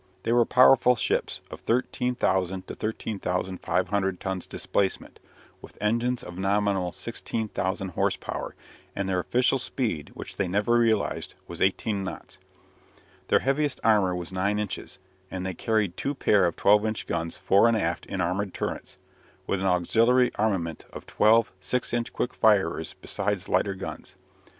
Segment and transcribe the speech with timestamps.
[0.23, 5.19] They were powerful ships of 13,000 to 13,500 tons displacement,
[5.61, 8.55] with engines of nominal 16,000 horse power,
[8.95, 12.39] and their official speed, which they never realized, was eighteen knots.
[13.27, 14.97] Their heaviest armour was nine inches,
[15.29, 18.97] and they carried two pair of 12 inch guns fore and aft in armoured turrets,
[19.45, 24.15] with an auxiliary armament of twelve 6 inch quick firers besides lighter guns.